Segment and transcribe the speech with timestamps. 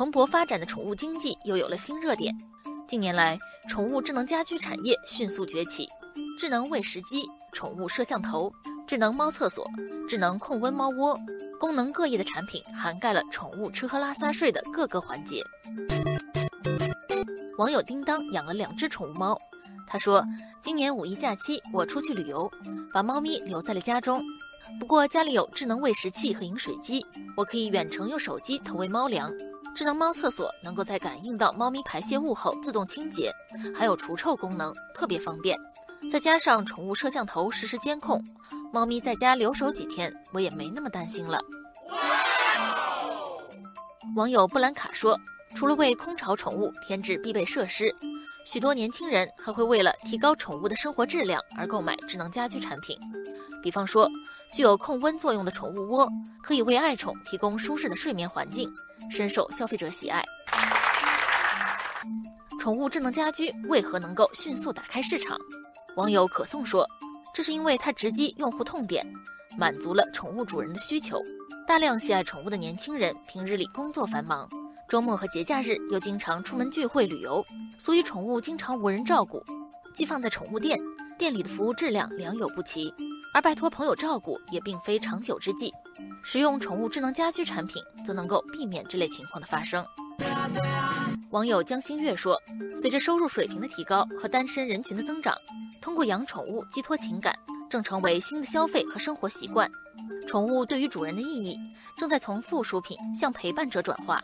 [0.00, 2.34] 蓬勃发展的宠物经济又有了新热点。
[2.88, 3.36] 近年来，
[3.68, 5.86] 宠物智能家居产业迅速崛起，
[6.38, 8.50] 智能喂食机、宠物摄像头、
[8.86, 9.62] 智能猫厕所、
[10.08, 11.14] 智能控温猫窝，
[11.58, 15.44] 功能各异的产品涵盖了宠物吃喝拉撒睡的各个环节。
[17.58, 19.36] 网友叮当养了两只宠物猫，
[19.86, 20.24] 他说
[20.62, 22.50] ：“今年五一假期我出去旅游，
[22.90, 24.24] 把猫咪留在了家中。
[24.78, 27.04] 不过家里有智能喂食器和饮水机，
[27.36, 29.30] 我可以远程用手机投喂猫粮。
[29.80, 33.32] 智能猫厕所能够在感应到猫咪排泄物后自动清洁，
[33.74, 35.58] 还有除臭功能，特别方便。
[36.12, 38.22] 再加上宠物摄像头实时监控，
[38.74, 41.40] 猫咪在家留守几天，我也没那么担心了。”
[44.14, 45.18] 网友布兰卡说。
[45.56, 47.92] 除了为空巢宠物添置必备设施，
[48.44, 52.98] 许多年轻人还会为了提高宠物的生活质量而购买智能家居产品。
[53.62, 54.08] 比方说，
[54.52, 56.08] 具有控温作用的宠物窝，
[56.42, 58.72] 可以为爱宠提供舒适的睡眠环境，
[59.10, 60.24] 深受消费者喜爱。
[62.58, 65.36] 宠物智能家居为何能够迅速打开市场？
[65.96, 66.86] 网友可颂说，
[67.34, 69.06] 这是因为它直击用户痛点，
[69.58, 71.22] 满足了宠物主人的需求。
[71.66, 74.48] 大量喜爱宠物的年轻人平日里工作繁忙。
[74.90, 77.44] 周末和节假日又经常出门聚会旅游，
[77.78, 79.40] 所以宠物经常无人照顾。
[79.94, 80.76] 寄放在宠物店，
[81.16, 82.92] 店里的服务质量良莠不齐，
[83.32, 85.72] 而拜托朋友照顾也并非长久之计。
[86.24, 89.86] 使用宠物智能家居产品，则能够避免这类情况的发生。
[91.30, 92.36] 网友江新月说
[92.76, 95.32] ：“随着收入水平的提高和单身人群的增长，
[95.80, 97.32] 通过养宠物寄托情感，
[97.70, 99.70] 正成为新的消费和生活习惯。
[100.30, 101.58] 宠物对于主人的意义，
[101.96, 104.16] 正在从附属品向陪伴者转化。”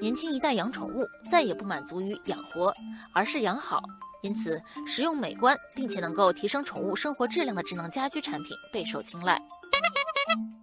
[0.00, 2.72] 年轻一代养宠物再也不满足于养活，
[3.12, 3.82] 而是养好。
[4.22, 9.36] 因此，实用美观并且能够提升宠物生活质量的智能家居产品备受青睐。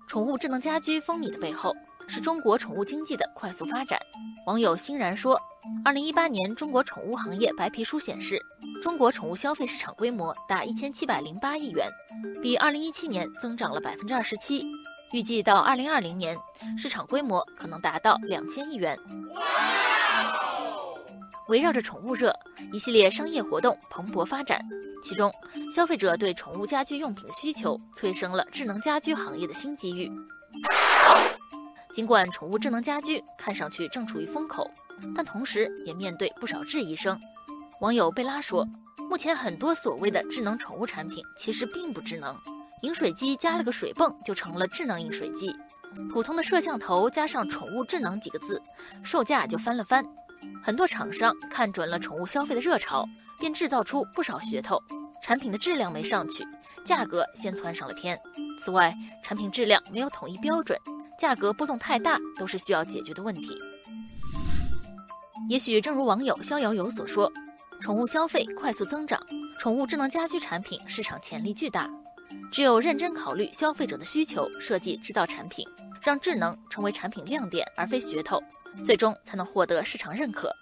[0.07, 1.75] 宠物智能家居风靡的背后，
[2.07, 3.94] 是中国宠物经济的快速发展。
[4.45, 5.39] 网友欣然说
[5.83, 8.39] ：“二零一八年中国宠物行业白皮书显示，
[8.81, 11.87] 中国宠物消费市场规模达一千七百零八亿元，
[12.41, 14.63] 比二零一七年增长了百分之二十七。”
[15.13, 16.35] 预计到二零二零年，
[16.77, 18.97] 市场规模可能达到两千亿元。
[21.47, 22.33] 围绕着宠物热，
[22.73, 24.59] 一系列商业活动蓬勃发展，
[25.03, 25.31] 其中
[25.73, 30.11] 消费者对宠物家居用品的需求，催生了智能家居行业的新机遇。
[31.95, 34.69] 尽管宠物智能家居看上去正处于风口，
[35.15, 37.17] 但同时也面对不少质疑声。
[37.79, 38.67] 网友贝拉说
[39.09, 42.35] ：“目前很多所谓的智能宠物产品，其实并不智能。”
[42.83, 45.55] 饮水机加了个水泵就成了智能饮水机，
[46.11, 48.61] 普通的摄像头加上“宠物智能”几个字，
[49.01, 50.05] 售价就翻了番。
[50.61, 53.05] 很多厂商看准了宠物消费的热潮，
[53.39, 54.77] 便制造出不少噱头，
[55.23, 56.45] 产品的质量没上去，
[56.83, 58.19] 价格先窜上了天。
[58.59, 60.77] 此外，产品质量没有统一标准，
[61.17, 63.57] 价格波动太大，都是需要解决的问题。
[65.49, 67.31] 也许正如网友逍遥游所说，
[67.81, 69.21] 宠物消费快速增长，
[69.59, 71.89] 宠物智能家居产品市场潜力巨大。
[72.51, 75.67] 只有认真考虑消费者的需求，设计制造产品，
[76.01, 78.41] 让智能成为产品亮点而非噱头，
[78.83, 80.55] 最终才能获得市场认可。